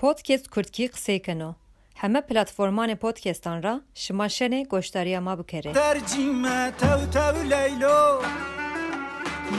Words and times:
پودکست 0.00 0.54
کردکی 0.54 0.88
قصه 0.88 1.18
کنو 1.18 1.52
همه 1.96 2.20
پلتفرمان 2.20 2.94
پودکستان 2.94 3.62
را 3.62 3.80
شما 3.94 4.28
شنه 4.28 4.64
گوشتاری 4.64 5.18
ما 5.18 5.36
بکره 5.36 5.72
ترجیمه 5.72 6.70
تو 6.70 7.06
تو 7.06 7.42
لیلو 7.42 8.22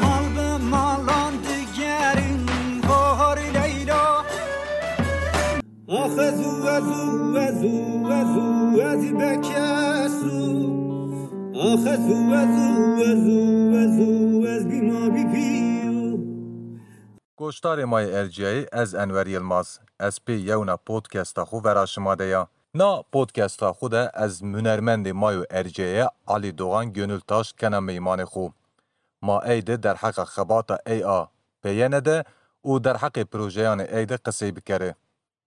مال 0.02 0.34
به 0.36 0.58
مالان 0.58 1.34
دیگرین 1.38 2.46
بهار 2.82 3.40
لیلا 3.40 4.24
آخه 5.88 6.32
زو 6.32 6.68
ازو 6.68 7.38
ازو 7.38 7.38
ازو 7.38 7.60
زو 7.62 8.08
و 8.08 8.26
زو 8.34 8.82
و 8.82 8.98
زی 9.02 9.14
بکسو 9.14 10.72
آخه 11.56 11.90
ازو 11.90 12.34
ازو 12.34 13.18
زو 13.98 14.42
و 14.42 14.48
از 14.48 14.68
بیما 14.68 15.10
بی 15.10 15.24
پی 15.24 15.71
Goştarê 17.42 17.86
ma 17.86 18.02
Erciyeyê 18.02 18.82
ez 18.82 18.94
Enver 18.94 19.26
Yilmaz. 19.26 19.80
Ez 20.00 20.18
pê 20.26 20.32
yewna 20.32 20.78
podkesta 20.78 21.42
xwe 21.42 21.64
vera 21.64 21.88
şima 21.88 22.20
de 22.20 22.24
ya. 22.24 22.48
Na 22.74 23.04
podkesta 23.12 23.70
xwe 23.70 23.92
de 23.92 24.12
ez 24.24 24.42
hunermendê 24.42 25.14
mayo 25.14 25.44
Erciyeyê 25.44 26.10
Alî 26.28 26.58
Doğan 26.58 26.94
Gönül 26.94 27.20
Taş 27.20 27.54
kena 27.54 27.78
meymanê 27.78 28.24
xwe. 28.24 28.54
Ma 29.22 29.44
ey 29.46 29.68
de 29.68 29.84
derheqa 29.84 30.26
xebata 30.26 30.80
ey 30.86 31.06
a 31.06 31.28
peyene 31.62 32.06
de 32.06 32.24
û 32.64 32.84
derheqê 32.84 33.24
projeyanê 33.26 33.86
ey 33.98 34.10
de 34.10 34.16
qisê 34.16 34.56
bikere. 34.56 34.96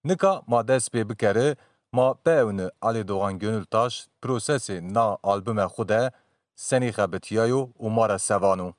Nika 0.05 0.43
ma 0.47 0.69
dest 0.69 0.95
pê 0.95 1.09
bikere, 1.09 1.57
ma 1.93 2.15
pewne 2.15 2.71
Alî 2.83 3.09
Doğan 3.09 3.39
Gönül 3.39 3.65
Taş 3.65 4.07
prosesê 4.23 4.95
na 4.95 5.19
albume 5.23 5.63
xwe 5.63 5.89
de 5.89 6.11
senî 6.55 6.91
xebitiyayo 6.91 7.71
û 7.81 7.91
mara 7.91 8.19
sevanu. 8.19 8.75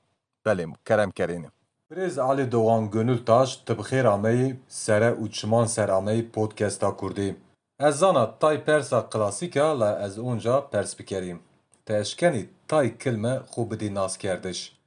Belê 0.46 0.74
kerem 0.86 1.12
kerênin. 1.12 1.55
Pirêz 1.92 2.18
Alê 2.20 2.52
Doğan 2.52 2.92
Gönül 2.92 3.26
Taş 3.26 3.60
tibxêr 3.66 4.06
Ameyê 4.16 4.56
sere 4.68 5.12
û 5.22 5.32
Çiman 5.32 5.66
ser 5.66 5.90
Ameyî 5.90 6.32
podkesta 6.32 6.96
Kurdî. 6.96 7.36
Ez 7.80 7.96
zana 7.96 8.40
tay 8.40 8.64
persa 8.64 9.10
klasîka 9.10 9.80
la 9.80 10.06
ez 10.06 10.20
onca 10.20 10.70
pers 10.70 11.00
bikerîm. 11.00 11.40
Teşkenî 11.86 12.46
tay 12.68 12.98
kilme 12.98 13.42
xû 13.52 13.72
bidî 13.72 13.96
naskerdiş. 13.96 14.78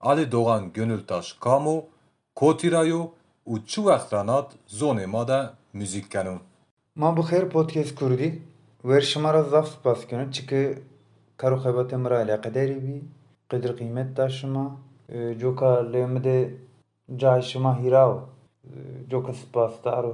Alê 0.00 0.32
Doğan 0.32 0.72
Gönül 0.72 1.06
Taş 1.06 1.32
Kamo, 1.32 1.84
Kotîrayo 2.36 3.02
û 3.46 3.66
çi 3.66 3.80
wextranat 3.88 4.52
zonê 4.68 5.06
ma 5.06 5.28
de 5.28 5.50
müzik 5.72 6.10
kenin. 6.10 6.40
Ma 6.94 7.16
bi 7.16 7.20
xêr 7.20 7.48
podkest 7.48 7.98
Kurdî, 7.98 8.42
Wer 8.82 9.00
şimara 9.00 9.42
zaf 9.42 9.68
spas 9.68 10.06
kenin 10.06 10.30
çi 10.30 10.46
ki 10.46 10.78
karu 11.36 11.56
xebate 11.56 11.96
mira 11.96 12.18
alaqedarî 12.18 12.78
bî, 12.86 13.02
qedir 13.50 13.72
qîmet 13.78 14.16
da 14.16 14.28
şima, 14.28 14.76
जो 15.10 15.52
का 15.60 15.70
लेमदे 15.92 16.38
जाय 17.20 17.40
हिराओ 17.82 18.14
जो 19.10 19.20
का 19.26 19.32
spastaru 19.32 20.12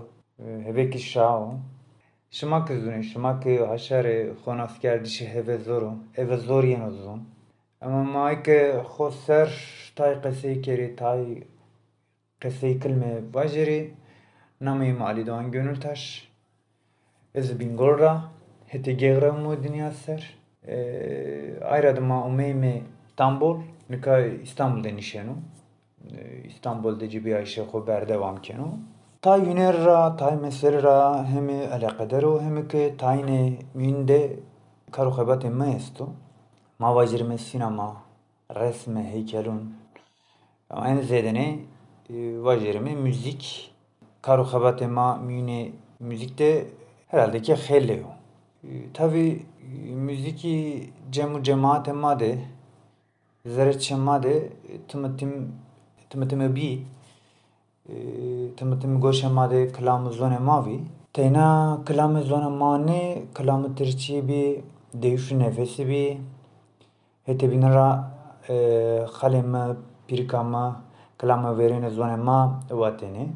heveki 0.67 0.99
şao 0.99 1.55
şımak 2.31 2.71
üzüne 2.71 3.03
şımak 3.03 3.47
haşare 3.47 4.17
xonas 4.45 4.81
gerdişi 4.81 5.29
heve 5.29 5.59
zoru 5.59 5.93
eve 6.17 6.37
zor 6.37 6.65
yen 6.65 6.81
uzun 6.81 7.21
ama 7.81 8.05
maike 8.05 8.83
xoser 8.95 9.51
tay 9.97 10.23
qesey 10.23 10.63
keri 10.63 10.97
tay 10.97 11.21
qesey 12.41 12.81
kelme 12.81 13.35
bajeri. 13.35 13.95
Namı 14.61 14.95
mali 14.95 15.27
doğan 15.27 15.53
gönül 15.53 15.81
taş. 15.81 16.29
Ez 17.35 17.61
bingorra 17.61 18.23
hete 18.67 18.93
gegra 18.93 19.33
mu 19.33 19.63
dünya 19.63 19.91
ser? 19.91 20.39
Ee, 20.67 21.61
ayradıma 21.65 22.27
umeyme 22.27 22.83
İstanbul 23.09 23.61
Nika 23.91 24.21
İstanbul'da 24.21 24.89
nişenu. 24.89 25.33
Ee, 26.13 26.43
İstanbul'da 26.45 27.09
cibi 27.09 27.37
ayşe 27.37 27.63
xo 27.63 27.87
berdevam 27.87 28.43
kenu. 28.43 28.79
Ta 29.23 29.37
yüner 29.37 29.85
ra, 29.85 30.17
ta 30.17 30.31
mesele 30.31 30.83
ra 30.83 31.27
hemi 31.27 31.69
alakadaro 31.69 32.41
hemi 32.41 32.69
ke 32.69 32.97
tayne 32.97 33.53
münde 33.75 34.41
karu 34.93 35.11
xebat 35.11 35.45
emme 35.45 35.71
esto. 35.77 36.09
Ma 36.79 36.95
vajirme 36.95 37.39
sinema, 37.39 37.97
resme, 38.55 39.13
heykelun. 39.13 39.75
Ama 40.71 40.89
en 40.89 41.01
zedene 41.01 41.59
e, 42.11 42.43
vajirme 42.43 42.95
müzik. 42.95 43.75
Karu 44.23 44.43
xebat 44.43 44.81
müne 45.23 45.73
müzikte 46.01 46.67
herhalde 47.09 47.43
ki 47.43 47.53
xelle. 47.53 48.03
E, 48.65 48.93
Tabi 48.95 49.47
müziki 49.95 50.91
cemu 51.11 51.43
cemaat 51.43 51.89
emma 51.89 52.21
de 52.21 52.39
zeret 53.47 53.81
şemma 53.81 54.23
de 54.23 54.53
tımıtım 54.89 55.53
tımıtım 56.11 56.57
bi 56.57 56.83
e, 57.89 57.95
tımıtım 58.57 59.01
goş 59.01 59.25
emma 59.25 59.51
de 59.51 59.73
kelam 59.73 60.13
zone 60.13 60.39
mavi. 60.39 60.81
Teyna 61.13 61.79
kelam 61.87 62.23
zone 62.23 62.49
mane 62.49 63.23
kelam 63.37 63.75
tirçi 63.75 64.29
bi 64.29 64.65
deyuş 64.95 65.33
nefesi 65.33 65.89
bi 65.89 66.21
hete 67.27 67.51
binara 67.51 68.11
e, 68.49 69.07
xalema 69.21 69.77
pirkama 70.09 70.83
kelam 71.19 71.59
verene 71.59 71.91
zone 71.91 72.17
ma 72.17 72.61
vatene. 72.71 73.29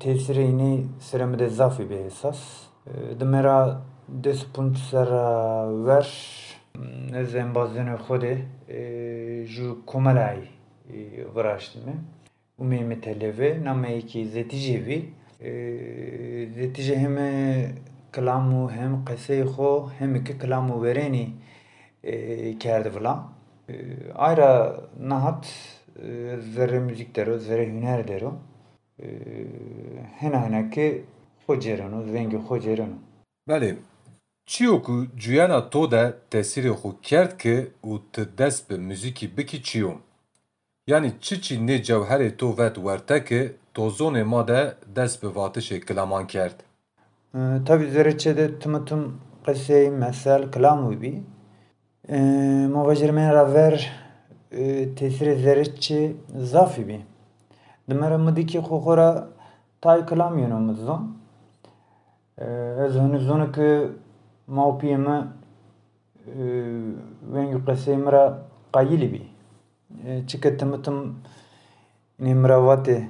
Tesiri 0.00 0.42
yine 0.42 0.84
seremde 1.00 1.48
zafi 1.48 1.90
bir 1.90 1.96
esas. 1.96 2.38
Demera 3.20 3.80
des 4.08 4.44
punt 4.54 4.78
ser 4.78 5.08
ver 5.86 6.08
ez 7.14 7.34
embazene 9.44 9.46
xode 9.46 9.46
ju 9.46 9.86
komalay 9.86 10.48
vraştime. 11.34 11.94
Umi 12.58 12.84
meteleve 12.84 13.64
name 13.64 14.00
ki 14.00 14.26
zetijevi 14.26 15.10
zetice 16.54 16.96
hem 16.96 17.16
kelamu 18.12 18.70
hem 18.70 19.04
qese 19.04 19.44
xo 19.44 19.90
hem 19.98 20.24
ki 20.24 20.38
kelamu 20.38 20.82
vereni 20.82 21.32
kerdi 22.58 22.90
vla. 22.90 23.32
Ayra 24.14 24.80
nahat 25.00 25.46
zerre 26.54 26.80
müzik 26.80 27.14
dero, 27.14 27.38
zerre 27.38 27.66
hüner 27.66 28.08
dero. 28.08 28.38
hena 30.18 30.70
ki 30.70 31.04
xwe 31.46 31.60
cereno, 31.60 32.02
zengê 32.02 32.38
xwe 32.38 32.60
cereno. 32.60 32.98
Belê 33.48 33.76
çiyo 34.46 34.82
ku 34.82 35.06
cuyana 35.16 35.70
to 35.70 35.90
de 35.90 36.14
tesîrê 36.30 36.72
xwe 36.80 36.90
kerd 37.02 37.32
ki 37.38 37.56
û 37.84 38.00
tu 38.12 38.22
dest 38.38 38.70
bi 38.70 38.76
müzikî 38.78 39.36
bikî 39.36 39.62
çiyo. 39.62 39.92
Yani 40.86 41.12
çi 41.20 41.42
çî 41.42 41.54
nê 41.66 41.82
cewherê 41.82 42.36
to 42.36 42.58
vet 42.58 42.74
werte 42.74 43.24
ki 43.24 43.52
to 43.74 43.88
zonê 43.88 44.24
ma 44.24 44.48
de 44.48 44.74
dest 44.96 45.22
bi 45.22 45.26
vatişê 45.26 45.86
kilaman 45.86 46.26
kerd. 46.26 46.58
Ee, 47.34 47.38
tabi 47.66 47.90
Zereçe'de 47.90 48.58
tımıtım 48.58 49.20
qesey 49.46 49.90
mesel 49.90 50.52
kelam 50.52 51.00
bi. 51.02 51.22
Ee, 52.08 52.18
Mavajermen 52.72 53.32
ra 53.34 53.54
ver 53.54 53.92
e, 54.52 54.94
tesiri 54.94 55.36
Zereçe 55.36 56.12
zafi 56.36 56.88
bi. 56.88 57.00
Demere 57.90 58.16
mıdiki 58.16 58.58
xokora 58.58 59.28
tay 59.80 60.06
kelam 60.06 60.38
yeno 60.38 60.60
mızdan. 60.60 61.16
Ez 62.38 62.94
hını 62.94 63.18
zonu 63.18 63.52
ki 63.52 63.88
mawpiyeme 64.47 65.23
wengi 67.33 67.65
qesey 67.65 67.97
mira 67.97 68.41
qayili 68.73 69.13
bi. 69.13 69.21
Çike 70.27 70.57
tımıtım 70.57 71.19
ne 72.19 72.33
mira 72.33 72.65
vate 72.65 73.09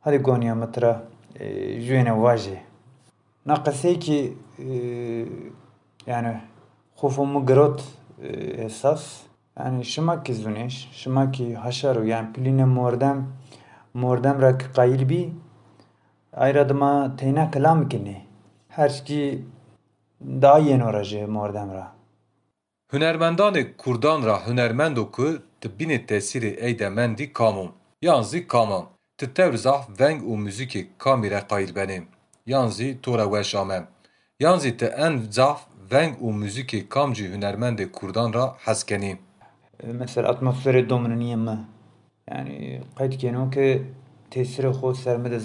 hadi 0.00 0.18
gonya 0.18 0.54
mıtra 0.54 1.02
jüene 1.78 2.22
vaje. 2.22 2.62
Na 3.46 3.64
qesey 3.64 3.98
ki 3.98 4.36
e, 4.58 5.26
yani 6.06 6.40
خوفم 6.96 7.46
گرot 7.46 7.82
esas 8.58 9.20
yani 9.58 9.84
şıma 9.84 10.22
ki 10.22 10.34
zuneş 10.34 10.88
şıma 10.92 11.30
ki 11.30 11.54
haşaru 11.54 12.06
yani 12.06 12.32
piline 12.32 12.64
mordem 12.64 13.26
mordem 13.94 14.42
rak 14.42 14.70
qayil 14.74 15.08
bi 15.08 15.32
ayradıma 16.32 17.16
teyna 17.16 17.50
kelam 17.50 17.88
kine 17.88 18.22
her 18.68 19.04
ki 19.04 19.44
daha 20.21 20.59
yeni 20.59 20.85
oraje 20.85 21.25
mordem 21.25 21.71
ra 21.71 22.01
Hunermendanê 22.91 23.77
Kurdan 23.77 24.25
ra 24.25 24.47
hunermend 24.47 24.97
o 24.97 25.11
ku 25.11 25.37
ti 25.61 25.67
bînê 25.79 26.05
tesîrê 26.05 26.55
ey 26.59 26.79
de 26.79 26.89
mendî 26.89 27.33
kamûn. 27.33 27.71
Yan 28.01 28.21
zî 28.21 28.47
kaman. 28.47 28.85
Ti 29.17 29.33
tev 29.33 29.53
veng 29.99 30.19
û 30.21 30.31
müzikê 30.45 30.85
kamî 30.97 31.31
re 31.31 31.41
qayil 31.49 31.71
benê. 31.75 32.03
Yan 32.45 32.67
zî 32.67 33.01
to 33.01 33.17
re. 33.17 33.83
Yan 34.39 34.57
zî 34.57 34.77
ti 34.77 34.85
en 34.85 35.17
zaf 35.29 35.59
veng 35.91 36.13
û 36.25 36.27
müzikê 36.43 36.89
kam 36.89 37.13
hunermendê 37.13 37.91
Kurdan 37.91 38.33
ra 38.33 38.55
hez 38.65 38.83
kenî. 38.83 39.17
mesela 39.83 40.29
atmosferi 40.29 40.89
dominaniye 40.89 41.35
mi 41.35 41.59
yani 42.31 42.81
qayt 42.97 43.17
keno 43.17 43.49
ki 43.49 43.83
tesiri 44.31 44.67
xo 44.67 44.93
sermede 44.93 45.39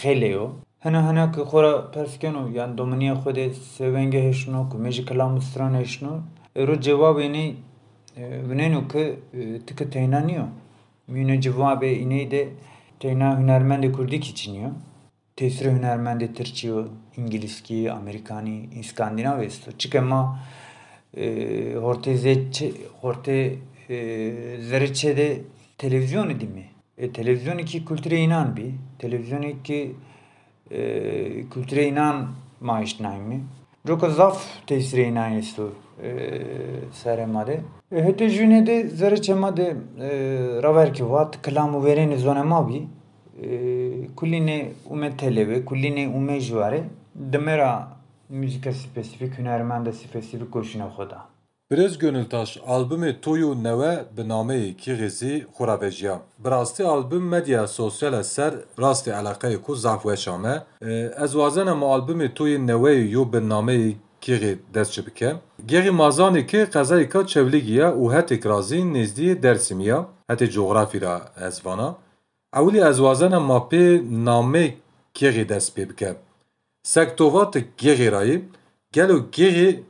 xele 0.00 0.26
yo 0.26 0.50
ki 0.82 1.40
xora 1.50 1.90
perskeno 1.90 2.48
yani 2.48 2.78
dominiye 2.78 3.12
xo 3.12 3.34
de 3.34 3.54
sevenge 3.54 4.22
heşno 4.28 4.68
ku 4.68 4.78
meji 4.78 5.04
kelam 5.04 5.42
stran 5.42 5.74
heşno 5.74 6.20
ero 6.56 6.80
cevab 6.80 7.18
eni 7.18 7.56
vneno 8.16 8.88
ki 8.88 9.18
tıkı 9.66 9.90
teynaniyo 9.90 10.44
müne 11.08 11.40
cevabı 11.40 11.86
iney 11.86 12.30
de 12.30 12.48
teyna 13.00 13.38
hünermendi 13.38 13.92
kurdik 13.92 14.28
içiniyor 14.28 14.70
tesiri 15.36 15.70
hünermende 15.70 16.32
Türkçe, 16.32 16.70
İngilizki, 17.16 17.92
Amerikani, 17.92 18.68
İskandinav 18.80 19.40
esto. 19.40 19.70
Çünkü 19.78 20.00
ma 20.00 20.40
e, 21.16 21.74
horte 21.74 22.16
zetçe, 22.16 22.70
horte 23.00 23.54
e, 23.88 23.96
zerçede 24.60 25.40
televizyon 25.78 26.30
idi 26.30 26.46
mi? 26.46 26.64
E, 26.98 27.12
televizyon 27.12 27.58
iki 27.58 27.84
kültüre 27.84 28.16
inan. 28.16 28.58
Televizyon 28.98 29.42
iki 29.42 29.96
kültüre 31.50 31.86
inan 31.86 32.26
maaşnay 32.60 33.18
mı? 33.18 33.34
Çok 33.86 34.10
zaf 34.10 34.66
tesiri 34.66 35.02
inan 35.02 35.32
esto 35.32 35.72
e, 36.02 36.10
seremade. 36.92 37.60
E, 37.92 38.04
hete 38.04 38.28
jüne 38.28 38.66
de 38.66 38.88
zerçe 38.88 39.34
made 39.34 39.76
e, 40.00 40.08
raverki 40.62 41.10
vat 41.10 41.42
kelamu 41.42 41.84
vereni 41.84 42.18
zone 42.18 42.42
ma 42.42 42.68
bir. 42.68 42.82
kuline 44.16 44.72
ume 44.90 45.16
televe, 45.16 45.64
kuline 45.64 46.08
ume 46.08 46.40
jware 46.40 46.84
demera 47.14 47.88
müzika 48.28 48.72
spesifik 48.72 49.38
hünermende 49.38 49.92
spesifik 49.92 50.52
koşuna 50.52 50.86
xoda. 50.86 51.24
برز 51.72 51.98
Gönültaş 51.98 52.58
آلبوم 52.74 53.12
توی 53.12 53.42
Neve 53.64 53.92
به 54.16 54.22
نامه 54.22 54.72
کی 54.72 54.92
غزی 54.94 55.46
خوراوجیا 55.52 56.16
براستی 56.44 56.82
آلبوم 56.82 57.24
مدیا 57.34 57.66
سوسیال 57.66 58.22
سر 58.22 58.52
راستی 58.76 59.10
علاقه 59.10 59.56
کو 59.56 59.74
زاف 59.74 60.06
وشامه 60.06 60.54
از 61.16 61.36
وازن 61.36 61.72
ما 61.72 61.86
آلبوم 61.94 62.26
توی 62.26 62.58
نوه 62.58 62.92
یو 63.14 63.24
به 63.24 63.40
نامه 63.40 63.94
کی 64.20 64.58
دست 64.74 65.00
بکه 65.00 65.28
گری 65.68 65.90
مازانی 65.90 66.42
که 66.50 66.64
قزای 66.64 67.06
کا 67.06 67.22
چولیگیا 67.22 67.88
او 67.90 68.12
هت 68.12 68.40
کرازی 68.42 68.84
نزدی 68.84 69.34
درسیمیا 69.34 70.08
هت 70.30 70.42
جغرافی 70.42 70.98
را 70.98 71.20
از 71.36 71.60
وانا 71.64 71.96
اولی 72.54 72.80
از 72.80 73.00
وازن 73.00 73.36
ما 73.36 73.60
پی 73.60 73.98
نامه 74.28 74.74
کی 75.14 75.44
دست 75.44 75.80
بکه 75.80 76.16
سکتوات 76.86 77.64
گری 77.78 78.10
رایی 78.10 78.36
گلو 78.94 79.20
گری 79.32 79.84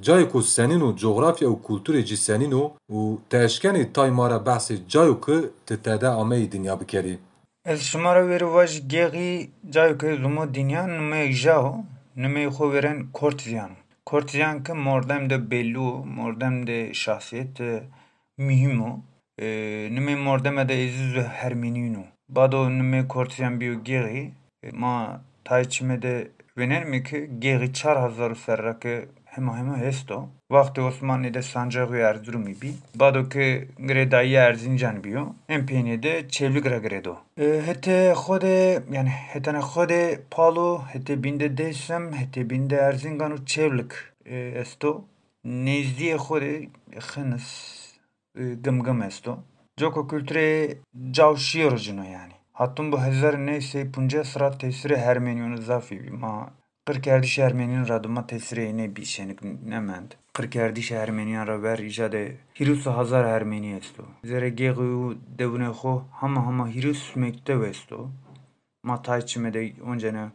cayê 0.00 0.28
ku 0.28 0.42
senîn 0.42 0.80
û 0.80 0.96
coğrafya 0.96 1.48
û 1.48 1.56
kulturê 1.66 2.02
cî 2.04 2.16
senîn 2.16 2.52
û 2.62 2.64
û 2.90 3.18
teşkenê 3.30 3.92
taymara 3.92 4.38
behsê 4.48 4.76
cayê 4.92 5.20
ku 5.20 5.36
ti 5.66 5.82
tede 5.82 6.06
ameyê 6.22 6.52
dinya 6.52 6.80
bikerî. 6.80 7.18
Ez 7.64 7.80
şimara 7.82 8.28
verî 8.28 8.46
vaj 8.54 8.72
Gêxî 8.92 9.48
cayê 9.74 9.94
ku 10.00 10.08
zumo 10.22 10.54
dinya 10.54 10.82
nimê 10.96 11.32
jao 11.32 11.84
nimê 12.16 12.44
xwe 12.54 12.66
wêren 12.72 12.98
Kortizyan. 13.12 13.70
Kortizyan 14.06 14.64
ki 14.64 14.72
mordem 14.72 15.30
de 15.30 15.50
bellu 15.50 16.04
mordem 16.04 16.66
de 16.66 16.94
şahsiyet 16.94 17.60
mühim 18.38 18.78
û 18.80 18.92
Nimê 19.40 20.16
mordeme 20.16 20.68
de 20.68 20.74
êziz 20.74 21.22
hermenîno. 21.22 22.04
Bado 22.28 22.70
nimê 22.70 23.08
kortiyan 23.08 23.60
bîyo 23.60 23.74
gêxî 23.74 24.30
ma 24.72 25.20
tayçime 25.44 26.02
de 26.02 26.30
venerme 26.58 27.02
ki 27.02 27.30
hezar 28.04 28.30
û 28.30 28.36
serreke 28.36 29.08
hema 29.24 29.58
hema 29.58 29.76
hesto. 29.78 30.28
Vaxtê 30.50 30.80
Osmanlê 30.90 31.34
de 31.34 31.42
Sancakî 31.42 31.96
Erzurumî 32.10 32.54
bî. 32.62 32.72
Bado 32.94 33.28
ki 33.28 33.68
girêdayî 33.78 34.36
Erzincan 34.36 35.04
bîyo. 35.04 35.24
Em 35.48 35.62
pênê 35.66 36.02
de 36.02 36.14
çêvlik 36.34 36.70
re 36.70 36.78
giredo. 36.78 37.14
Hete 37.36 38.12
xwedê 38.22 38.82
yani 38.96 39.08
hetene 39.08 39.58
xwedê 39.58 40.20
palo 40.30 40.82
hete 40.92 41.22
bînde 41.22 41.46
Dêsem 41.46 42.04
hete 42.20 42.50
bînde 42.50 42.76
Erzincan 42.76 43.32
û 43.36 43.38
çêvlik 43.52 43.92
esto. 44.62 45.04
Nêzdiyê 45.46 46.16
xwedê 46.16 46.68
xinis 47.08 47.48
gımgım 48.64 49.02
esto. 49.02 49.38
Joko 49.80 50.08
kültüre 50.08 50.76
cawşiyorjino 51.10 52.04
yani. 52.04 52.32
Hatun 52.52 52.92
bu 52.92 53.02
hezar 53.02 53.46
neyse 53.46 53.90
punca 53.90 54.24
sıra 54.24 54.58
tesiri 54.58 54.92
Ermeniyonu 54.92 55.62
zafi 55.62 56.00
ma 56.00 56.50
Kırk 56.86 57.06
erdiş 57.06 57.38
Ermeniyon 57.38 57.88
radıma 57.88 58.26
tesiri 58.26 58.76
ne 58.76 58.96
bir 58.96 59.04
şenik 59.04 59.38
nemend. 59.64 60.12
Kırk 60.32 60.56
erdiş 60.56 60.90
Ermeniyon 60.90 61.46
raber 61.46 61.78
icade 61.78 62.36
Hirus 62.60 62.86
hazar 62.86 63.24
Ermeni 63.24 63.74
esto. 63.74 64.04
Zere 64.24 64.48
geğu 64.48 65.18
devune 65.38 65.68
xo 65.68 66.02
hama 66.10 66.46
hama 66.46 66.68
Hirus 66.68 67.16
mektev 67.16 67.62
esto. 67.62 68.10
Ma 68.82 69.02
tayçime 69.02 69.54
de 69.54 69.72
oncene 69.86 70.28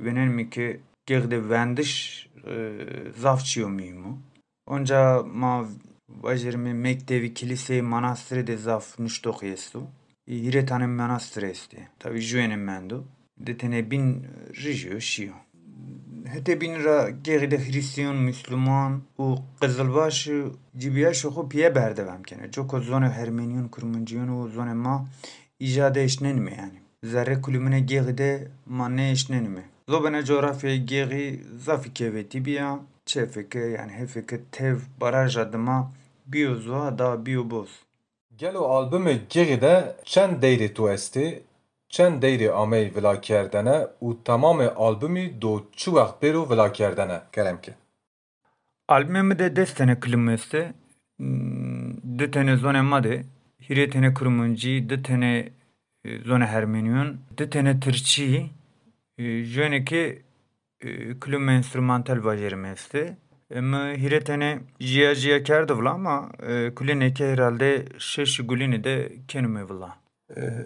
venen 0.00 0.28
mi 0.28 0.50
ki 0.50 0.80
geğde 1.06 1.50
vendiş 1.50 2.26
zafçiyo 3.16 3.68
mimu. 3.68 4.18
Onca 4.66 5.22
ma 5.22 5.66
Vajirmi 6.08 6.74
mektevi 6.74 7.34
kilisey 7.34 7.82
manastiri 7.82 8.46
de 8.46 8.56
zaf 8.56 8.98
nuştok 8.98 9.42
yestu. 9.42 9.82
Hire 10.30 10.66
tane 10.66 10.86
manastır 10.86 11.42
esti. 11.42 11.88
Tabi 11.98 12.20
juenim 12.20 12.62
mendu. 12.62 13.04
Detene 13.38 13.90
bin 13.90 14.26
rijiyo 14.64 15.00
şiyo. 15.00 15.32
Hete 16.24 16.60
bin 16.60 16.84
ra 16.84 17.10
geride 17.10 17.58
Hristiyan, 17.58 18.16
Müslüman 18.16 19.02
u 19.18 19.36
Kızılbaş 19.60 20.28
cibiya 20.76 21.14
şoku 21.14 21.48
piye 21.48 21.74
berdevem 21.74 22.22
kene. 22.22 22.52
Joko 22.52 22.80
zone 22.80 23.08
Hermeniyon, 23.08 23.68
Kurmanciyon 23.68 24.28
u 24.28 24.48
zone 24.48 24.74
ma 24.74 25.08
icade 25.60 26.04
eşnen 26.04 26.36
mi 26.36 26.54
yani. 26.58 26.80
Zerre 27.04 27.40
kulümüne 27.40 27.80
geride 27.80 28.48
ma 28.66 28.88
ne 28.88 29.10
eşnen 29.10 29.44
mi. 29.44 29.62
Zobene 29.88 30.24
coğrafyaya 30.24 30.76
geri 30.76 31.40
zafi 31.64 31.94
keveti 31.94 32.44
biya. 32.44 32.80
Çefeke 33.06 33.58
yani 33.58 33.92
hefeke 33.92 34.40
tev 34.52 34.76
baraj 35.00 35.36
adıma 35.36 35.92
Biozoa 36.26 36.98
da 36.98 37.26
bioboz. 37.26 37.89
Gelo 38.40 38.62
albümê 38.76 39.18
Girî 39.30 39.60
de 39.60 39.96
çend 40.04 40.42
deyrê 40.42 40.74
tu 40.74 40.82
estê, 40.82 41.42
çend 41.88 42.22
deyrê 42.22 42.48
ameyê 42.62 42.94
vila 42.96 43.20
kerdene 43.20 43.86
û 44.02 44.08
temamê 44.24 44.68
albümî 44.74 45.42
do 45.42 45.62
çi 45.76 45.90
wext 45.96 46.22
bêro 46.22 46.50
vila 46.50 46.72
kerdene 46.72 47.20
keremke. 47.32 47.74
Albümê 48.88 49.38
de 49.38 49.56
dest 49.56 49.76
tane 49.76 50.00
klîm 50.00 50.28
este. 50.28 50.72
Di 52.18 52.30
tane 52.30 52.52
zonê 52.52 52.82
ma 52.82 53.04
de 53.04 53.24
hirê 53.68 53.90
tane 53.90 54.14
kurmancî, 54.14 54.90
di 54.90 55.02
tane 55.02 55.48
zona 56.24 56.46
Hermeniyon, 56.46 57.16
di 57.38 57.50
tane 57.50 57.80
Tirçî, 57.80 58.50
ji 59.18 59.60
wenekê 59.60 60.18
este. 62.72 63.00
Ema 63.02 63.29
hiretene 63.50 64.60
jiya 64.80 65.14
jiya 65.14 65.42
kerdi 65.42 65.72
vla 65.72 65.90
ama 65.90 66.30
e, 66.48 66.74
kulineke 66.74 67.32
herhalde 67.32 67.84
şeş 67.98 68.40
gulini 68.40 68.84
de 68.84 69.12
kenime 69.28 69.68
vla. 69.68 69.96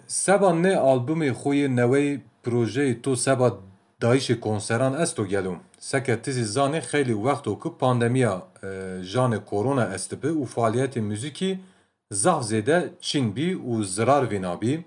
Seba 0.07 0.55
ne 0.55 0.73
albümê 0.73 1.31
xwe 1.31 1.55
yê 1.55 1.67
newê 1.67 2.19
projeyê 2.43 3.01
to 3.01 3.15
seba 3.15 3.57
dayişê 4.01 4.39
konseran 4.39 5.01
est 5.01 5.15
to 5.15 5.25
gelûm. 5.25 5.57
Seke 5.79 6.21
tizî 6.21 6.41
zanê 6.59 6.81
xelî 6.81 7.13
wexto 7.13 7.59
ku 7.59 7.77
pandemiya 7.77 8.41
janê 9.01 9.45
korona 9.45 9.85
est 9.95 10.11
dibe 10.11 10.27
û 10.27 10.45
faaliyetê 10.45 10.99
müzikî 10.99 11.59
zav 12.11 12.41
zêde 12.41 12.89
çîn 13.01 13.35
bî 13.35 13.55
û 13.55 13.83
zirar 13.83 14.23
vênabî. 14.31 14.79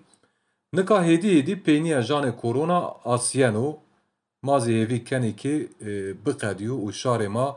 Nika 0.72 1.06
hêdî 1.06 1.28
hêdî 1.38 1.62
peyniya 1.62 2.00
janê 2.00 2.37
korona 2.37 2.92
asiyen 3.04 3.54
û 3.54 3.76
mazê 4.44 4.72
hêvî 4.80 5.04
kenekê 5.04 5.54
biqediyo 6.26 6.75
û 6.87 6.88
şarê 6.92 7.28
ma 7.28 7.56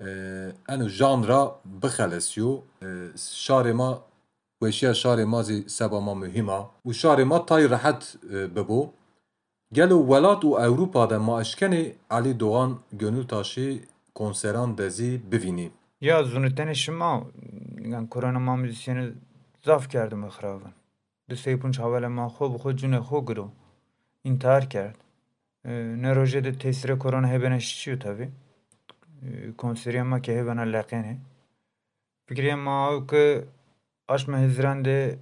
enû 0.00 0.88
janra 0.88 1.40
bixelesiyo 1.64 2.62
şarê 3.44 3.72
ma 3.72 3.98
weşiya 4.62 4.92
şarê 4.92 5.24
ma 5.24 5.42
zî 5.42 5.70
seba 5.70 6.00
ma 6.00 6.14
muhîm 6.14 6.48
a 6.48 6.60
û 6.86 6.90
şarê 7.00 7.24
ma 7.24 7.46
tayî 7.46 7.70
rehet 7.70 8.16
bibû 8.56 8.88
gelo 9.72 9.98
welat 10.10 10.42
û 10.44 10.50
Ewropa 10.66 11.10
de 11.10 11.14
maaşkenê 11.14 11.92
Elî 12.10 12.40
Doğan 12.40 12.78
Gönültaşê 12.96 13.78
konseran 14.14 14.78
dezî 14.78 15.20
bivînî. 15.32 15.70
Ya 16.00 16.20
zûnettenê 16.20 16.74
şima 16.74 17.22
yani 17.80 18.08
korona 18.08 18.38
ma 18.38 18.56
müzisyeni 18.56 19.12
zaf 19.64 19.90
kerdim 19.90 20.24
xirabin. 20.24 20.72
Di 21.30 21.34
sêpûnc 21.34 21.76
hewelê 21.82 22.08
ma 22.08 22.26
xwe 22.26 22.46
bi 22.52 22.56
xwe 22.62 22.70
cûnê 22.70 23.00
xwe 23.08 23.20
giro. 23.28 23.50
İntihar 24.24 24.70
kerd. 24.70 24.94
Ne 26.02 26.10
rojê 26.18 26.40
de 26.88 26.98
korona 26.98 27.28
hebene 27.28 27.60
şişiyo 27.60 27.98
tevî. 27.98 28.28
Konseriya 29.58 30.04
ma 30.04 30.22
ke 30.22 30.32
hebena 30.38 30.62
leqenê. 30.62 31.16
Fikriya 32.26 32.56
ma 32.56 32.92
ew 32.92 33.06
ki 33.06 33.44
aşma 34.08 34.38
Haziran 34.38 34.84
de 34.84 35.18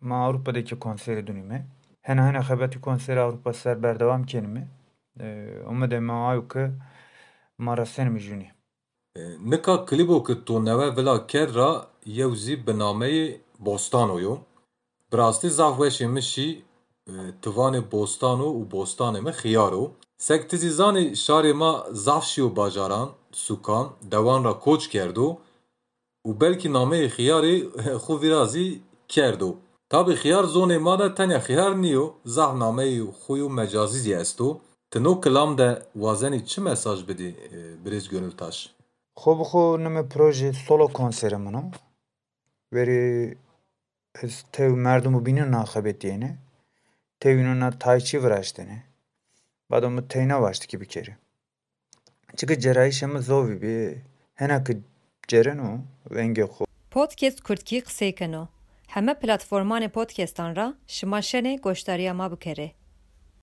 ma 0.00 0.24
Avrupa'daki 0.26 0.74
konserê 0.74 1.26
dunîme. 1.26 1.66
Hene 2.02 2.22
hene 2.22 2.38
xebetî 2.38 2.78
konserê 2.78 3.20
Avrupa 3.20 3.52
ser 3.52 3.82
berdewam 3.82 4.26
kenime. 4.26 4.68
De 5.90 6.00
ma 6.00 6.34
ew 6.34 6.48
ki 6.48 6.70
ma 7.58 7.74
rastenê 7.74 8.10
min 8.10 8.20
jûnê. 8.20 8.48
Nika 9.50 9.84
klîbo 9.84 10.24
ku 10.24 10.44
tu 10.44 10.64
neve 10.64 10.96
vila 10.96 11.26
ker 11.26 11.54
ra 11.54 11.86
yew 12.04 12.36
zî 12.36 12.66
bi 12.66 12.70
nameyê 12.70 13.40
Bostanoyo. 13.58 14.38
Bi 15.12 15.16
rastî 15.18 15.50
zaf 15.50 15.78
weşê 15.78 16.06
min 16.06 16.20
şî 16.20 16.62
tivanê 17.42 17.92
Bostano 17.92 18.48
û 18.58 18.70
bostanê 18.70 19.20
min 19.20 19.32
xiyar 19.32 19.72
o. 19.72 19.92
Sek 20.26 20.42
ti 20.50 20.56
zî 20.62 20.70
zanî 20.80 21.06
şarê 21.24 21.52
ma 21.62 21.72
zaf 22.06 22.24
şîyo 22.30 22.56
bajaran, 22.56 23.08
Sukan, 23.32 23.86
dewan 24.12 24.42
koç 24.64 24.82
kerdo 24.94 25.28
û 26.28 26.30
belkî 26.40 26.68
nameyê 26.78 27.08
xiyarê 27.16 27.56
xwe 28.04 28.14
vîra 28.22 28.44
zî 28.54 28.66
kerdo. 29.14 29.50
Tabi 29.92 30.12
xiyar 30.22 30.44
zonê 30.54 30.78
ma 30.86 30.94
de 30.98 31.08
tenê 31.18 31.38
xiyar 31.46 31.72
niyo, 31.82 32.04
zahnameyê 32.36 33.00
û 33.06 33.10
xuy 33.22 33.40
û 33.46 33.48
mecazî 33.58 34.00
jî 34.04 34.12
est 34.22 34.38
û 34.48 34.50
Ti 34.90 34.98
no 35.04 35.20
kilam 35.20 35.58
de 35.58 35.68
wazenî 36.02 36.40
çi 36.50 36.60
mesaj 36.60 36.98
bidî 37.08 37.30
e, 37.56 37.58
birêz 37.84 38.06
Gönül 38.12 38.34
Taş? 38.40 38.56
Xwe 39.20 39.32
bi 39.38 39.44
xwe 39.50 39.64
nime 39.84 40.02
proje 40.12 40.52
solo 40.66 40.86
konserê 40.98 41.38
min 41.46 41.54
o. 41.60 41.62
Werî 42.74 43.04
ez 44.22 44.34
tev 44.52 44.72
merdum 44.86 45.14
û 45.18 45.20
bînin 45.26 45.48
naxebetiyê 45.56 46.30
tevînûna 47.22 47.70
tayçî 47.82 48.18
viraştine. 49.70 49.80
Bado 49.80 49.90
min 49.90 50.08
teyna 50.08 50.36
waştikî 50.36 50.80
bikerî. 50.80 51.16
Çikî 52.36 52.54
cerayîşê 52.54 53.06
min 53.06 53.20
zovî 53.20 53.56
bê 53.62 53.98
henekî 54.34 54.78
ceren 55.28 55.58
û 55.58 55.80
vengê 56.10 56.44
xwe 56.44 56.64
Podcast 56.90 57.40
Kurtkî 57.40 57.80
qiseyken 57.80 58.32
o. 58.32 58.48
Heme 58.88 59.12
platformanê 59.12 59.88
podcastan 59.88 60.56
ra 60.56 60.74
ji 60.86 61.06
maşenê 61.06 61.60
goşdariya 61.60 62.14
ma 62.14 62.32
bikere. 62.32 62.79